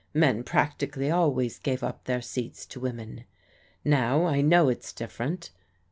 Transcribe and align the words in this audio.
Men 0.15 0.41
practically 0.43 1.11
always 1.11 1.59
gave 1.59 1.83
up 1.83 2.05
their 2.05 2.23
seats 2.23 2.65
to 2.65 2.79
women. 2.79 3.25
Now 3.85 4.25
I 4.25 4.41
know 4.41 4.67
it's 4.67 4.91
different. 4.93 5.51